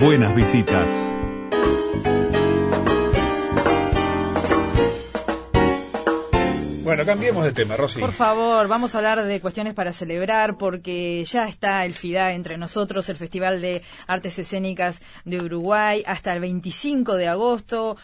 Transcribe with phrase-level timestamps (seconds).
[0.00, 0.88] buenas visitas.
[6.84, 8.00] Bueno, cambiemos de tema, Rosy.
[8.00, 12.58] Por favor, vamos a hablar de cuestiones para celebrar porque ya está el FIDA entre
[12.58, 17.96] nosotros, el Festival de Artes Escénicas de Uruguay, hasta el 25 de agosto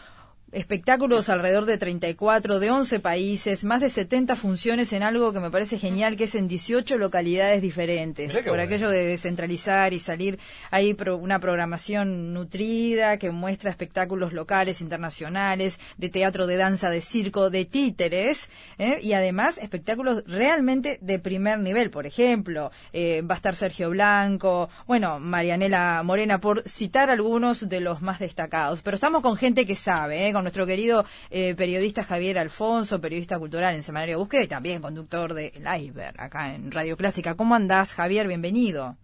[0.53, 5.51] espectáculos alrededor de 34 de 11 países, más de 70 funciones en algo que me
[5.51, 8.37] parece genial, que es en 18 localidades diferentes.
[8.37, 10.39] Por aquello de descentralizar y salir,
[10.71, 17.49] hay una programación nutrida que muestra espectáculos locales, internacionales, de teatro, de danza, de circo,
[17.49, 18.99] de títeres, ¿eh?
[19.01, 21.89] y además espectáculos realmente de primer nivel.
[21.89, 27.79] Por ejemplo, eh, va a estar Sergio Blanco, bueno, Marianela Morena, por citar algunos de
[27.79, 28.81] los más destacados.
[28.81, 30.33] Pero estamos con gente que sabe, ¿eh?
[30.43, 35.53] Nuestro querido eh, periodista Javier Alfonso, periodista cultural en Semanario Búsqueda y también conductor de
[35.55, 37.35] El Iceberg acá en Radio Clásica.
[37.35, 38.27] ¿Cómo andás, Javier?
[38.27, 38.95] Bienvenido.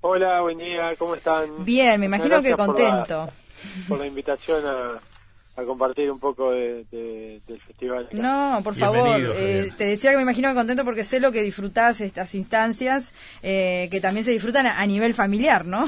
[0.00, 1.64] Hola, buen día, ¿cómo están?
[1.64, 3.28] Bien, me imagino que contento.
[3.88, 5.00] Por la, invitación a,
[5.64, 8.08] compartir un poco del festival.
[8.12, 11.42] No, por favor, eh, te decía que me imagino que contento porque sé lo que
[11.42, 15.86] disfrutás estas instancias, eh, que también se disfrutan a, nivel familiar, ¿no?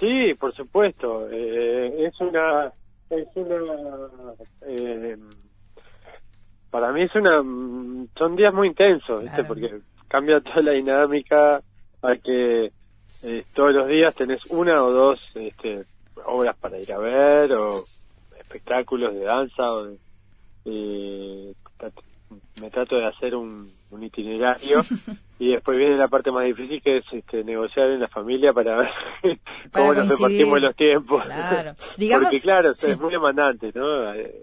[0.00, 1.28] Sí, por supuesto.
[1.30, 2.72] es una
[3.16, 3.56] es una
[4.66, 5.16] eh,
[6.70, 7.42] para mí es una
[8.16, 11.60] son días muy intensos porque cambia toda la dinámica
[12.02, 12.72] hay que
[13.24, 15.84] eh, todos los días tenés una o dos este,
[16.24, 17.84] obras para ir a ver o
[18.38, 19.88] espectáculos de danza o
[20.64, 21.54] eh,
[22.60, 24.80] me trato de hacer un, un itinerario
[25.38, 28.78] y después viene la parte más difícil que es este, negociar en la familia para
[28.78, 28.90] ver
[29.72, 31.22] cómo nos repartimos los tiempos.
[31.24, 31.74] Claro.
[31.76, 34.14] Porque claro, es muy demandante, ¿no?
[34.14, 34.34] Eh,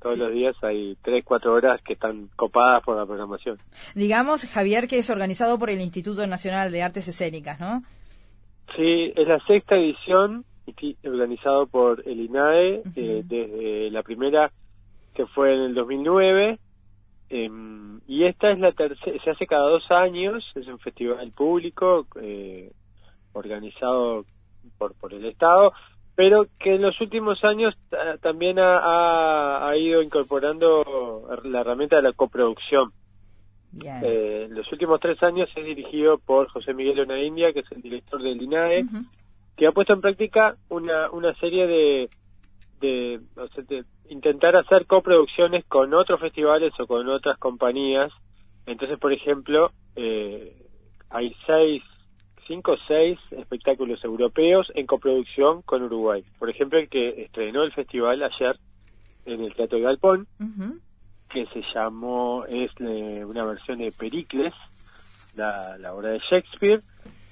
[0.00, 3.56] todos los días hay tres, cuatro horas que están copadas por la programación.
[3.94, 7.82] Digamos, Javier, que es organizado por el Instituto Nacional de Artes Escénicas, ¿no?
[8.76, 10.44] Sí, es la sexta edición
[11.04, 14.50] organizado por el INAE eh, desde la primera
[15.14, 16.58] que fue en el 2009
[17.36, 22.06] Em, y esta es la tercera, se hace cada dos años, es un festival público
[22.22, 22.70] eh,
[23.32, 24.24] organizado
[24.78, 25.72] por, por el Estado,
[26.14, 27.74] pero que en los últimos años
[28.22, 32.92] también ha, ha, ido incorporando la herramienta de la coproducción.
[33.84, 37.72] Eh, en los últimos tres años es dirigido por José Miguel Ona India, que es
[37.72, 38.84] el director del INAE,
[39.56, 42.08] que ha puesto en práctica una, una serie de,
[42.84, 43.20] de,
[43.68, 48.12] de intentar hacer coproducciones con otros festivales o con otras compañías.
[48.66, 50.54] Entonces, por ejemplo, eh,
[51.10, 51.82] hay seis,
[52.46, 56.22] cinco o seis espectáculos europeos en coproducción con Uruguay.
[56.38, 58.56] Por ejemplo, el que estrenó el festival ayer
[59.26, 60.26] en el Teatro de Galpón,
[61.30, 64.54] que se llamó, es eh, una versión de Pericles,
[65.34, 66.80] la, la obra de Shakespeare,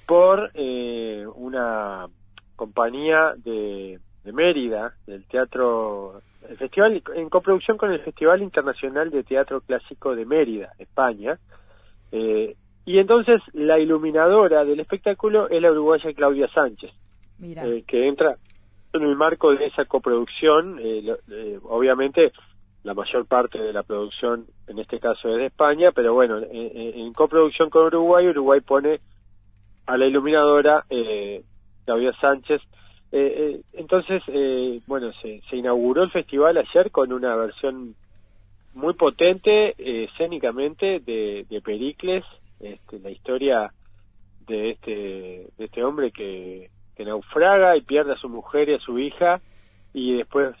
[0.05, 2.07] por eh, una
[2.55, 9.23] compañía de de Mérida, del teatro, el festival en coproducción con el Festival Internacional de
[9.23, 11.37] Teatro Clásico de Mérida, España.
[12.11, 16.91] Eh, y entonces la iluminadora del espectáculo es la uruguaya Claudia Sánchez,
[17.41, 18.37] eh, que entra
[18.93, 20.79] en el marco de esa coproducción.
[20.81, 22.31] Eh, obviamente
[22.83, 27.13] la mayor parte de la producción en este caso es de España, pero bueno, en
[27.13, 28.99] coproducción con Uruguay, Uruguay pone
[29.85, 30.85] a la iluminadora
[31.85, 32.61] Claudia Sánchez
[33.15, 37.93] eh, eh, entonces, eh, bueno, se, inauguró el festival ayer con una versión
[38.73, 42.25] muy potente escénicamente de, Pericles,
[42.59, 43.71] este, la historia
[44.47, 44.91] de este,
[45.55, 49.41] de este hombre que, que naufraga y pierde a su mujer y a su hija
[49.93, 50.55] y después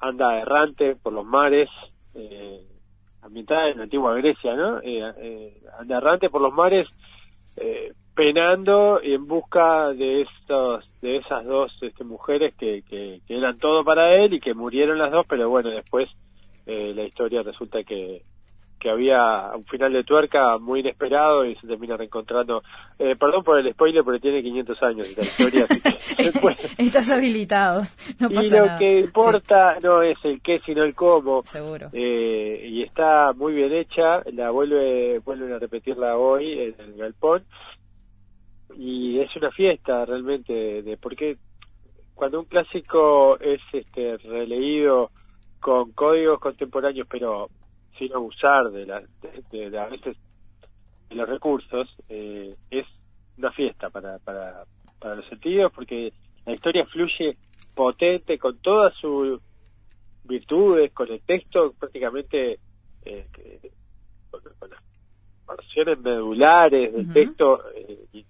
[0.00, 1.68] anda errante por los mares,
[2.14, 2.64] eh,
[3.22, 4.80] ambientada en la antigua Grecia, ¿no?
[5.80, 6.86] anda errante por los mares
[7.56, 13.84] eh, penando en busca de estos de esas dos este, mujeres que, que, eran todo
[13.84, 16.08] para él y que murieron las dos pero bueno después
[16.66, 18.22] eh, la historia resulta que
[18.82, 22.64] que había un final de tuerca muy inesperado y se termina reencontrando.
[22.98, 25.66] Eh, perdón por el spoiler, pero tiene 500 años esta historia.
[26.78, 27.82] Estás habilitado.
[28.18, 31.44] No pasa y lo que importa no es el qué, sino el cómo.
[31.44, 31.90] Seguro.
[31.92, 34.20] Eh, y está muy bien hecha.
[34.32, 37.44] La vuelve vuelven a repetirla hoy en el galpón
[38.76, 41.36] y es una fiesta realmente de porque
[42.14, 45.10] cuando un clásico es este releído
[45.60, 47.48] con códigos contemporáneos pero
[47.98, 49.02] sin abusar de la
[49.50, 50.16] de, a veces
[51.08, 52.86] de los recursos eh, es
[53.38, 54.64] una fiesta para, para
[54.98, 56.12] para los sentidos porque
[56.46, 57.36] la historia fluye
[57.74, 59.40] potente con todas sus
[60.24, 62.58] virtudes con el texto prácticamente
[63.04, 63.26] eh,
[64.30, 64.80] con, las
[65.58, 68.24] versiones medulares del texto eh,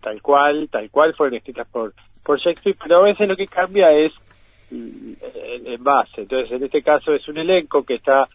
[0.00, 3.92] tal cual, tal cual fueron escritas por, por Shakespeare, pero a veces lo que cambia
[3.92, 4.12] es
[4.70, 6.22] el base.
[6.22, 8.28] Entonces, en este caso es un elenco que está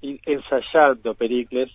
[0.00, 1.70] ensayando Pericles,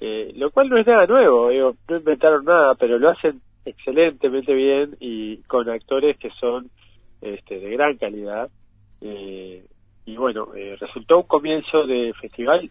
[0.00, 1.50] eh, lo cual no es nada nuevo,
[1.88, 6.70] no inventaron nada, pero lo hacen excelentemente bien y con actores que son
[7.20, 8.48] este, de gran calidad.
[9.00, 9.64] Eh,
[10.06, 12.70] y bueno, eh, resultó un comienzo de festival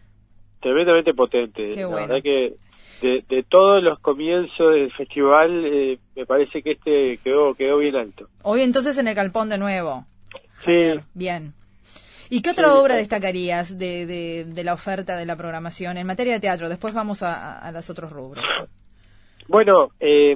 [0.60, 1.76] tremendamente potente.
[1.76, 2.56] La verdad que
[3.02, 7.96] de, de, todos los comienzos del festival, eh, me parece que este quedó, quedó bien
[7.96, 8.28] alto.
[8.44, 10.06] Hoy entonces en el Calpón de nuevo.
[10.66, 10.94] Sí.
[11.14, 11.54] Bien.
[12.30, 14.06] ¿Y qué otra obra destacarías de,
[14.46, 16.68] de, la oferta de la programación en materia de teatro?
[16.68, 18.44] Después vamos a, a los otros rubros.
[19.48, 20.36] Bueno, eh,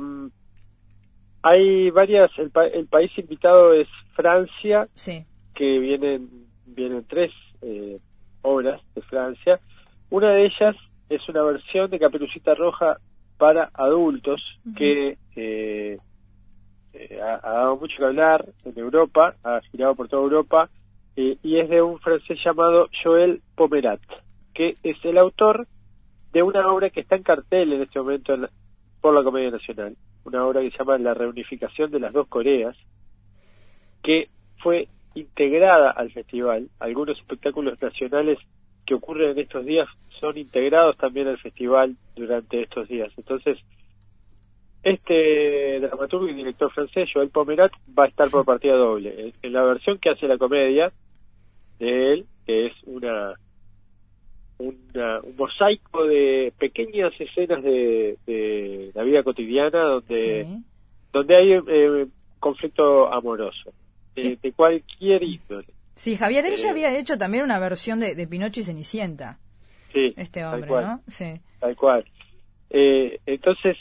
[1.41, 5.25] hay varias, el, el, país invitado es Francia, sí.
[5.53, 6.29] que vienen,
[6.65, 7.31] vienen tres
[7.61, 7.99] eh,
[8.41, 9.59] obras de Francia.
[10.09, 10.75] Una de ellas
[11.11, 12.97] es una versión de Caperucita Roja
[13.37, 14.41] para adultos
[14.77, 15.97] que eh,
[16.93, 20.69] eh, ha, dado mucho que hablar en Europa, ha girado por toda Europa,
[21.17, 23.99] eh, y es de un francés llamado Joël Pomerat,
[24.53, 25.67] que es el autor
[26.31, 28.33] de una obra que está en cartel en este momento
[29.01, 32.77] por la Comedia Nacional, una obra que se llama La reunificación de las dos Coreas,
[34.01, 34.29] que
[34.59, 36.69] fue integrada al festival.
[36.79, 38.39] Algunos espectáculos nacionales
[38.85, 39.87] que ocurren en estos días
[40.19, 43.11] son integrados también al festival durante estos días.
[43.17, 43.57] Entonces,
[44.83, 49.31] este dramaturgo y director francés, Joel Pomerat, va a estar por partida doble.
[49.41, 50.91] En la versión que hace la comedia
[51.79, 53.33] de él, que es una,
[54.57, 60.47] una un mosaico de pequeñas escenas de, la vida cotidiana donde,
[61.13, 62.07] donde hay eh,
[62.39, 63.71] conflicto amoroso,
[64.15, 65.67] de, cualquier índole.
[66.01, 69.37] Sí, Javier, él ya eh, había hecho también una versión de, de Pinocho y Cenicienta.
[69.93, 70.99] Sí, este hombre, ¿no?
[71.05, 71.39] Sí.
[71.59, 72.05] Tal cual.
[72.71, 73.77] Eh, entonces,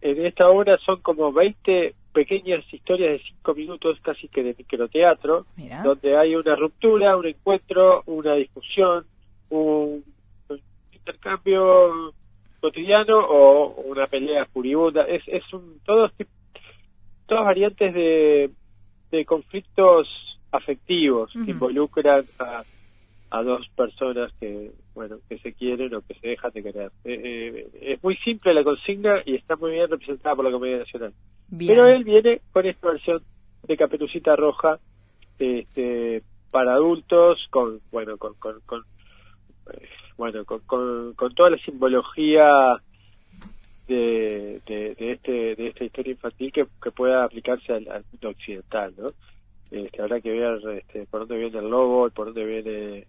[0.00, 5.46] en esta obra son como 20 pequeñas historias de 5 minutos, casi que de microteatro,
[5.82, 9.04] donde hay una ruptura, un encuentro, una discusión,
[9.50, 10.04] un,
[10.92, 12.14] intercambio
[12.60, 15.02] cotidiano o una pelea furibunda.
[15.02, 16.12] Es, es un, todos,
[17.26, 18.50] todas variantes de,
[19.10, 20.06] de conflictos
[20.52, 22.62] afectivos que involucran a
[23.30, 26.92] a dos personas que bueno que se quieren o que se dejan de querer.
[27.04, 30.78] Eh, eh, es muy simple la consigna y está muy bien representada por la comedia
[30.78, 31.12] nacional.
[31.56, 33.22] Pero él viene con esta versión
[33.66, 34.78] de Caperucita Roja
[35.38, 38.56] este para adultos con bueno con, con,
[39.72, 42.48] eh, bueno con, con, toda la simbología
[43.86, 49.08] de, de, este de esta historia infantil que, que pueda aplicarse al, mundo occidental no
[49.70, 53.06] este, habrá que ver este, por dónde viene el lobo, por dónde viene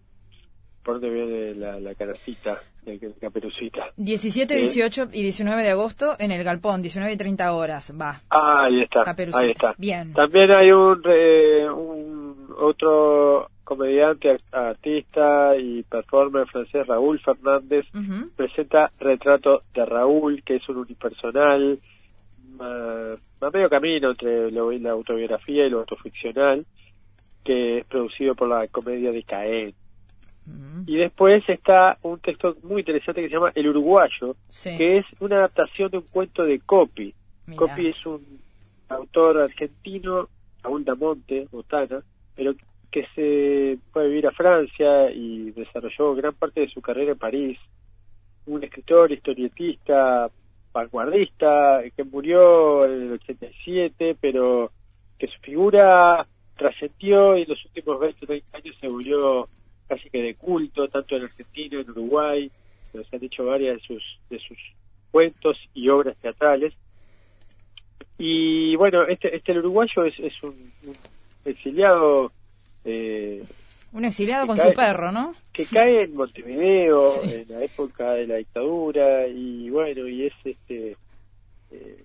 [0.84, 3.88] por dónde viene la, la caracita de Caperucita.
[3.98, 8.22] 17, 18 eh, y 19 de agosto en el Galpón, 19 y 30 horas, va.
[8.30, 9.02] Ah, ahí está,
[9.38, 9.76] ahí está.
[9.78, 10.14] Bien.
[10.14, 17.86] También hay un, un otro comediante, artista y performer francés, Raúl Fernández,
[18.38, 21.78] presenta Retrato de Raúl, que es un unipersonal,
[22.60, 26.66] a medio camino entre la autobiografía y lo autoficcional,
[27.44, 29.74] que es producido por la comedia de Caen
[30.86, 35.38] y después está un texto muy interesante que se llama El Uruguayo, que es una
[35.38, 37.14] adaptación de un cuento de Copy.
[37.56, 38.40] Copy es un
[38.88, 40.30] autor argentino,
[40.64, 42.02] Raúl Damonte, Botana,
[42.36, 42.54] pero
[42.90, 47.18] que se fue a vivir a Francia y desarrolló gran parte de su carrera en
[47.18, 47.60] París.
[48.46, 50.30] Un escritor, historietista,
[50.78, 54.72] vanguardista, que murió en el 87, pero
[55.18, 59.48] que su figura trascendió y en los últimos 20 o 30 años se volvió
[59.88, 62.52] casi que de culto, tanto en Argentina, en Uruguay,
[62.92, 64.58] se han dicho varias de sus, de sus
[65.12, 66.74] cuentos y obras teatrales.
[68.18, 70.72] Y bueno, este, este uruguayo es, es un,
[71.46, 72.32] exiliado.
[72.84, 73.17] Eh,
[73.94, 75.34] un exiliado con su perro, ¿no?
[75.52, 80.98] Que cae en Montevideo en la época de la dictadura y bueno, y es este.
[81.72, 82.04] Eh,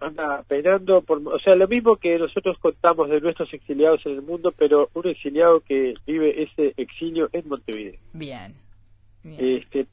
[0.00, 4.22] anda penando por, o sea, lo mismo que nosotros contamos de nuestros exiliados en el
[4.22, 7.98] mundo, pero un exiliado que vive ese exilio en Montevideo.
[8.14, 8.54] Bien.
[9.22, 9.86] Este,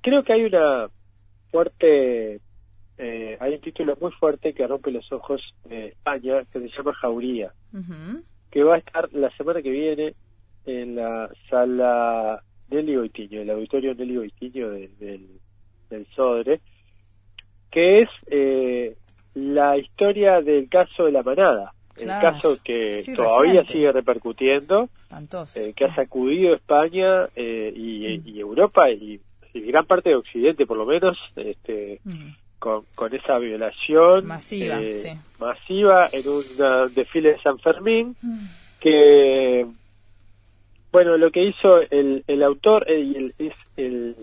[0.00, 0.88] creo que hay una
[1.50, 2.40] fuerte,
[2.96, 6.94] eh, hay un título muy fuerte que rompe los ojos de España que se llama
[6.94, 7.52] Jauría,
[8.50, 10.14] que va a estar la semana que viene
[10.66, 15.28] en la sala Nelly Goitiño, el auditorio Nelly Goitiño del,
[15.90, 16.60] del Sodre,
[17.70, 18.96] que es eh,
[19.34, 24.88] la historia del caso de la manada, el caso que todavía sigue repercutiendo,
[25.56, 29.20] eh, que ha sacudido España eh, y, Europa y,
[29.54, 32.00] gran parte de Occidente por lo menos, este,
[32.58, 38.44] con, con esa violación masiva, eh, masiva en un desfile de San Fermín, mm.
[38.80, 39.66] que,
[40.92, 44.14] bueno, lo que hizo el, el autor el, es el,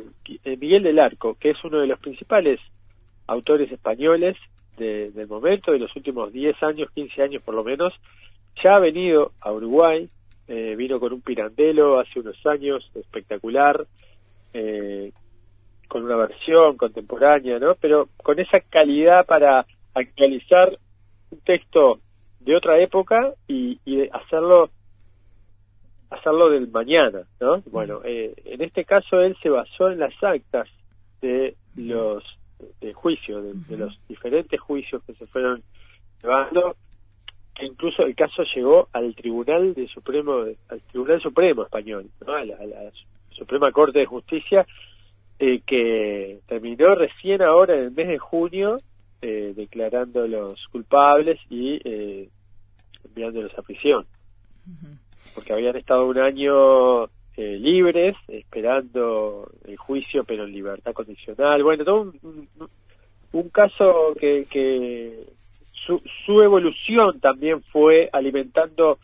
[0.59, 2.59] Miguel del Arco, que es uno de los principales
[3.25, 4.37] autores españoles
[4.77, 7.93] del momento, de los últimos 10 años, 15 años por lo menos,
[8.63, 10.07] ya ha venido a Uruguay,
[10.47, 13.85] eh, vino con un pirandelo hace unos años, espectacular,
[14.53, 15.11] eh,
[15.89, 17.75] con una versión contemporánea, ¿no?
[17.75, 20.77] Pero con esa calidad para actualizar
[21.31, 21.99] un texto
[22.39, 24.69] de otra época y, y hacerlo
[26.09, 27.61] hacerlo del mañana, ¿no?
[27.71, 30.67] Bueno, eh, en este caso él se basó en las actas
[31.21, 32.23] de los
[32.81, 35.63] de juicio, de, los diferentes juicios que se fueron
[36.21, 36.75] llevando,
[37.55, 42.33] que incluso el caso llegó al Tribunal de Supremo, al Tribunal Supremo español, ¿no?
[42.33, 42.91] a, la,
[43.31, 44.65] Suprema Corte de Justicia,
[45.39, 48.79] eh, que terminó recién ahora en el mes de junio
[49.21, 52.29] eh, declarando los culpables y eh,
[53.05, 54.05] enviándolos a prisión.
[55.39, 57.05] Porque habían estado un año
[57.37, 61.63] eh, libres, esperando el juicio, pero en libertad condicional.
[61.63, 62.49] Bueno, todo un,
[63.31, 65.27] un, caso que, que
[65.71, 68.99] su, su, evolución también fue alimentando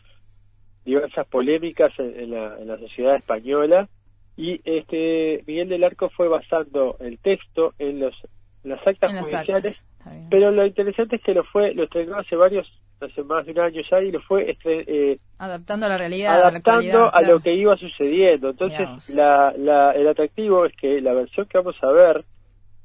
[0.84, 3.88] diversas polémicas en, la, en la sociedad española
[4.36, 8.14] y este Miguel del Arco fue basando el texto en los
[8.62, 9.82] las actas judiciales
[10.28, 13.58] pero lo interesante es que lo fue lo estrenó hace varios hace más de un
[13.60, 17.54] año ya y lo fue este, eh, adaptando a la realidad adaptando a, lo que
[17.54, 18.50] iba sucediendo.
[18.50, 22.24] Entonces la, la, el atractivo es que la versión que vamos a ver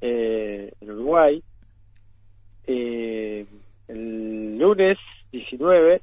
[0.01, 1.41] eh, en Uruguay
[2.67, 3.45] eh,
[3.87, 4.97] el lunes
[5.31, 6.01] 19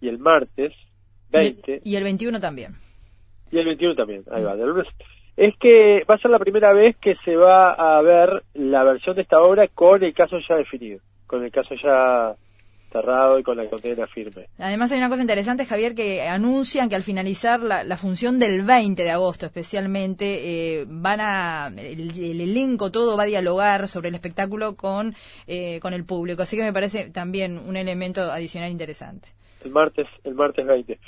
[0.00, 0.72] y el martes
[1.30, 2.76] 20 y, el 21 también.
[3.50, 4.86] Y el 21 también ahí va del lunes.
[5.36, 9.16] Es que va a ser la primera vez que se va a ver la versión
[9.16, 12.34] de esta obra con el caso ya definido, con el caso ya
[12.96, 14.46] cerrado y con la condena firme.
[14.58, 19.02] Además hay una cosa interesante, Javier, que anuncian que al finalizar la, función del 20
[19.02, 24.76] de agosto especialmente, eh, van a, el, elenco todo va a dialogar sobre el espectáculo
[24.76, 25.14] con,
[25.46, 29.28] eh, con el público, así que me parece también un elemento adicional interesante.
[29.64, 30.98] El martes, el martes 20.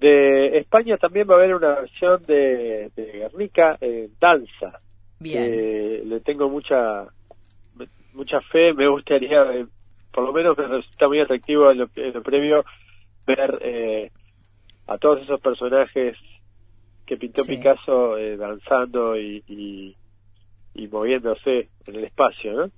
[0.00, 4.80] De España también va a haber una versión de, de Guernica en danza.
[5.20, 6.08] Bien.
[6.08, 7.08] le tengo mucha
[8.18, 9.66] mucha fe, me gustaría, eh,
[10.18, 11.86] por lo menos me resulta muy atractivo en lo,
[12.24, 12.64] previo
[13.24, 14.10] ver eh,
[14.88, 16.16] a todos esos personajes
[17.06, 19.94] que pintó Picasso eh, danzando y,
[20.74, 22.68] y, moviéndose en el espacio, ¿no?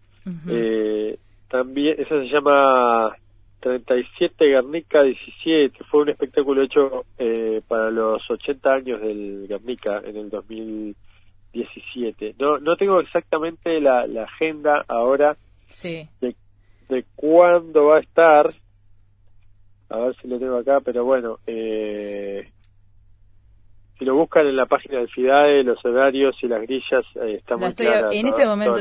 [1.48, 3.16] también, eso se llama
[3.60, 10.18] 37 Guernica 17 fue un espectáculo hecho eh, para los 80 años del Guernica en
[10.18, 16.06] el 2017 no no tengo exactamente la, la agenda ahora sí.
[16.20, 16.36] de,
[16.90, 18.54] de cuándo va a estar.
[19.88, 22.52] A ver si lo tengo acá pero bueno eh,
[24.00, 27.74] si lo buscan en la página del FIDAE, los horarios y las grillas, eh, estamos
[27.78, 28.78] En este momento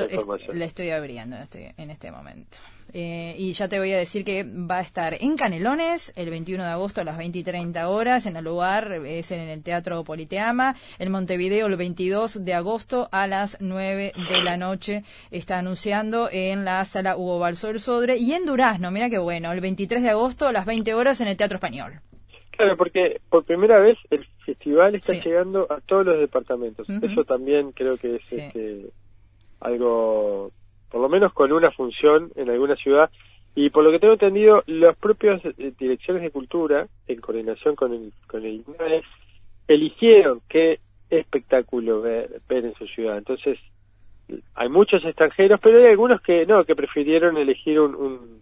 [0.53, 2.57] la, estoy abriendo en este, en este momento.
[2.93, 6.63] Eh, y ya te voy a decir que va a estar en Canelones el 21
[6.63, 8.27] de agosto a las 20 y 30 horas.
[8.27, 10.77] En el lugar es en el Teatro Politeama.
[10.99, 15.03] En Montevideo el 22 de agosto a las 9 de la noche.
[15.31, 18.17] Está anunciando en la sala Hugo Balso del Sodre.
[18.17, 21.27] Y en Durazno, mira qué bueno, el 23 de agosto a las 20 horas en
[21.27, 21.99] el Teatro Español.
[22.59, 26.89] Claro, porque por primera vez el festival está llegando a todos los departamentos.
[26.89, 28.87] Eso también creo que es este,
[29.61, 30.51] algo
[30.91, 33.09] por lo menos con una función en alguna ciudad.
[33.55, 37.93] Y por lo que tengo entendido, las propias eh, direcciones de cultura, en coordinación con
[37.93, 39.03] el, con el INAE,
[39.69, 43.17] eligieron qué espectáculo ver, en su ciudad.
[43.17, 43.57] Entonces,
[44.55, 48.41] hay muchos extranjeros, pero hay algunos que no, que prefirieron elegir un, un,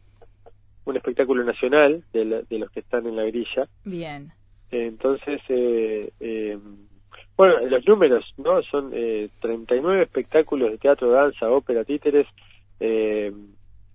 [0.89, 3.67] un espectáculo nacional de, de, los que están en la grilla.
[3.83, 4.31] Bien.
[4.71, 6.57] Entonces, eh, eh,
[7.35, 8.61] bueno, los números, ¿no?
[8.63, 12.27] Son eh, 39 espectáculos de teatro, danza, ópera, títeres,
[12.79, 13.31] eh,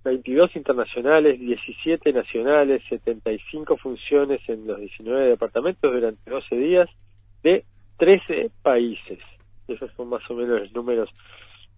[0.04, 6.88] 22 internacionales, 17 nacionales, 75 funciones en los 19 departamentos durante 12 días
[7.42, 7.64] de
[7.98, 9.18] 13 países.
[9.68, 11.08] Esos son más o menos los números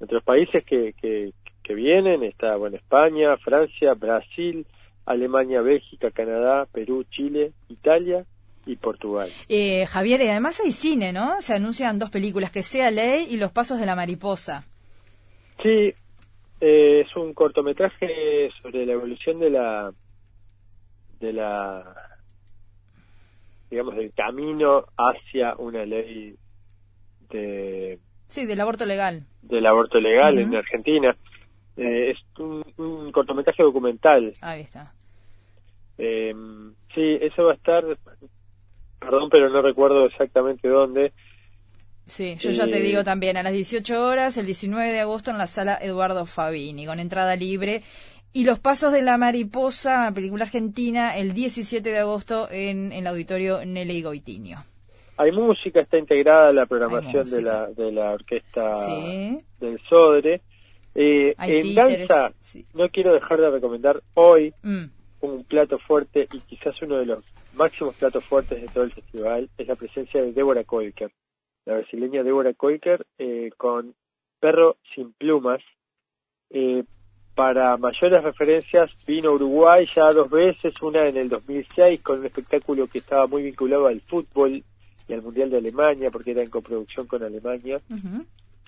[0.01, 2.23] de los países que, que, que vienen.
[2.23, 4.67] Está, bueno, España, Francia, Brasil,
[5.07, 8.25] Alemania, Bélgica, Canadá, Perú, Chile, Italia
[8.67, 9.29] y Portugal.
[9.49, 11.41] Eh, Javier, y además hay cine, ¿no?
[11.41, 14.65] Se anuncian dos películas, Que sea ley y Los pasos de la mariposa.
[15.63, 15.93] Sí,
[16.61, 19.93] eh, es un cortometraje sobre la evolución de la
[21.21, 21.95] de la
[23.71, 26.35] digamos del camino hacia una ley
[27.31, 31.17] de sí del aborto legal del aborto legal en Argentina
[31.77, 34.33] Eh, es un, cortometraje documental.
[34.41, 34.93] Ahí está.
[35.99, 36.35] Eh,
[36.95, 37.85] sí, eso va a estar,
[39.01, 41.13] perdón, pero no recuerdo exactamente dónde.
[42.07, 45.39] Sí, yo ya te digo también, a las 18 horas, el 19 de agosto en
[45.39, 47.83] la sala Eduardo Fabini, con entrada libre.
[48.33, 53.65] Y Los Pasos de la Mariposa, película argentina, el 17 de agosto en, el auditorio
[53.65, 54.59] Nelly Goitinio.
[55.17, 58.73] Hay música, está integrada la programación de la, de la orquesta
[59.61, 60.43] del Sodre.
[60.95, 62.33] Eh, en danza,
[62.75, 64.85] no quiero dejar de recomendar hoy mm.
[65.21, 67.25] un plato fuerte y quizás uno de los
[67.55, 71.11] máximos platos fuertes de todo el festival, es la presencia de Débora Koiker
[71.65, 73.95] la brasileña Débora Koiker, eh, con
[74.41, 75.61] Perro sin plumas.
[76.51, 76.85] Eh,
[77.35, 82.27] para mayores referencias vino a Uruguay ya dos veces, una en el 2006 con un
[82.27, 84.63] espectáculo que estaba muy vinculado al fútbol
[85.09, 87.81] y al Mundial de Alemania, porque era en coproducción con Alemania.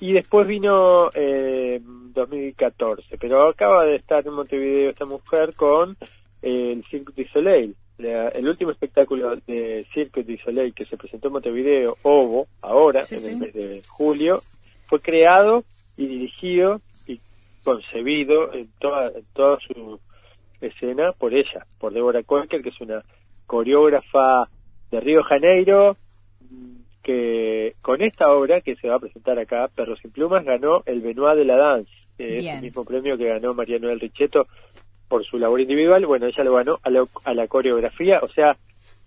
[0.01, 5.97] Y después vino eh, en 2014, pero acaba de estar en Montevideo esta mujer con
[6.43, 7.75] el Cirque du Soleil.
[7.99, 13.25] El último espectáculo de Cirque du Soleil que se presentó en Montevideo, Ovo, ahora, en
[13.25, 14.41] el mes de julio,
[14.87, 15.65] fue creado
[15.97, 17.19] y dirigido y
[17.65, 19.99] concebido en toda, toda su
[20.61, 23.03] escena por ella, por Deborah Colker, que es una
[23.47, 24.49] coreógrafa
[24.91, 25.97] de Río Janeiro,
[27.07, 31.03] que con esta obra que se va a presentar acá, Perros sin Plumas, ganó el
[31.03, 34.49] Benoit de la Danse, es el mismo premio que ganó María Noel Richetto
[35.07, 38.57] por su labor individual, bueno, ella lo ganó a la, coreografía, o sea,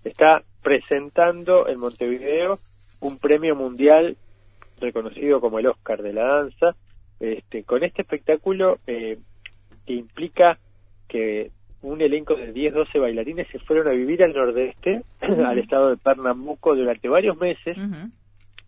[0.06, 2.58] está presentando en Montevideo
[3.02, 4.16] un premio mundial
[4.80, 6.78] reconocido como el Oscar de la danza,
[7.20, 9.18] este, con este espectáculo eh,
[9.86, 10.58] que implica
[11.10, 11.52] que
[11.82, 15.98] un elenco de 10, 12 bailarines se fueron a vivir al nordeste, al estado de
[15.98, 17.78] Pernambuco durante varios meses,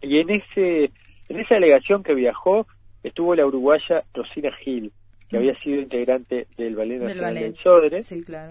[0.02, 0.92] y en ese
[1.30, 2.68] en esa delegación que viajó
[3.04, 4.92] estuvo la uruguaya Rosina Gil,
[5.30, 8.02] que había sido integrante del Ballet Nacional del, Sodre,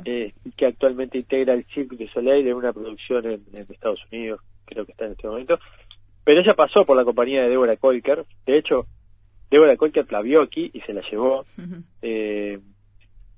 [0.06, 4.40] eh, y que actualmente integra el Cirque du Soleil de una producción en, Estados Unidos,
[4.64, 5.58] creo que está en este momento.
[6.24, 8.86] Pero ella pasó por la compañía de Deborah Kolker, de hecho,
[9.50, 11.44] Deborah Kolker la vio aquí y se la llevó.
[12.02, 12.58] eh,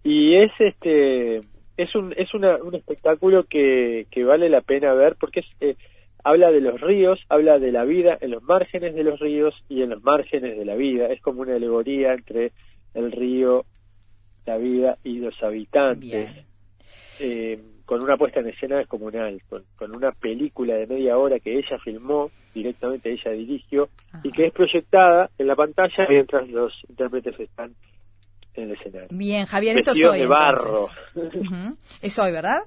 [0.04, 1.40] y es este
[1.76, 5.76] es un es una, un espectáculo que, que vale la pena ver porque es, eh,
[6.24, 9.82] habla de los ríos, habla de la vida en los márgenes de los ríos y
[9.82, 11.06] en los márgenes de la vida.
[11.06, 12.52] Es como una alegoría entre
[12.94, 13.64] el río,
[14.46, 16.30] la vida y los habitantes,
[17.20, 21.58] eh, con una puesta en escena descomunal, con, con una película de media hora que
[21.58, 23.88] ella filmó, directamente ella dirigió,
[24.22, 27.74] y que es proyectada en la pantalla mientras los intérpretes están
[28.54, 29.08] en el escenario.
[29.10, 30.20] Bien, Javier, esto es hoy.
[30.20, 30.88] de barro.
[32.00, 32.60] Es hoy, ¿verdad?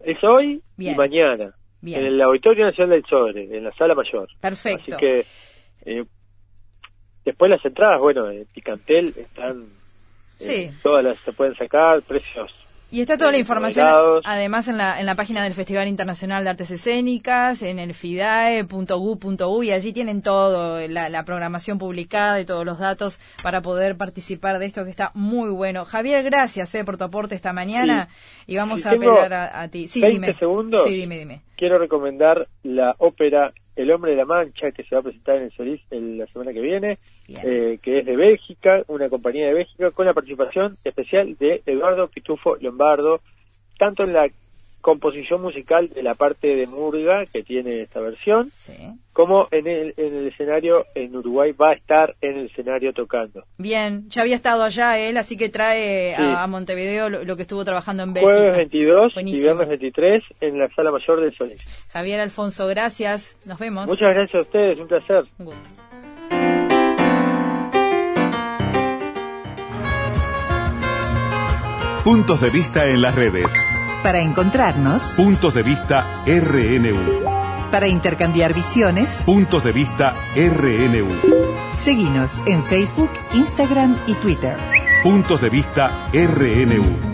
[0.00, 1.54] Es hoy y mañana.
[1.82, 4.28] En el Auditorio Nacional del Sodre, en la sala mayor.
[4.40, 4.96] Perfecto.
[4.96, 5.24] Así que
[5.86, 6.04] eh,
[7.24, 9.66] Después las entradas, bueno, en Picantel están,
[10.40, 12.50] eh, todas las se pueden sacar, precios.
[12.92, 13.86] Y está toda la información,
[14.24, 19.62] además, en la, en la página del Festival Internacional de Artes Escénicas, en el fidae.gu.u,
[19.62, 24.66] y allí tienen todo, la, programación publicada y todos los datos para poder participar de
[24.66, 25.84] esto que está muy bueno.
[25.84, 28.08] Javier, gracias eh, por tu aporte esta mañana
[28.46, 29.86] y vamos a apelar a, ti.
[29.86, 30.34] Sí, dime.
[30.38, 30.82] segundos.
[30.84, 31.42] Sí, dime, dime.
[31.60, 35.42] Quiero recomendar la ópera el Hombre de la Mancha, que se va a presentar en
[35.42, 39.90] el Solís la semana que viene, eh, que es de Bélgica, una compañía de Bélgica,
[39.90, 43.20] con la participación especial de Eduardo Pitufo Lombardo,
[43.78, 44.30] tanto en la
[44.80, 48.50] composición musical de la parte de Murga que tiene esta versión,
[49.12, 53.44] como en el, en el escenario en Uruguay va a estar en el escenario tocando.
[53.58, 58.02] Bien, ya había estado allá él, así que trae a, Montevideo lo, que estuvo trabajando
[58.02, 58.34] en Bélgica.
[58.34, 61.60] Jueves 22 y viernes 23 en la Sala Mayor del Solís.
[61.92, 63.86] Javier Alfonso, gracias, nos vemos.
[63.88, 65.24] Muchas gracias a ustedes, un placer.
[72.04, 73.69] Puntos de vista en las redes.
[74.02, 75.12] Para encontrarnos.
[75.12, 77.24] Puntos de vista RNU.
[77.70, 79.22] Para intercambiar visiones.
[79.26, 81.08] Puntos de vista RNU.
[81.74, 84.56] Seguinos en Facebook, Instagram y Twitter.
[85.04, 87.09] Puntos de vista RNU.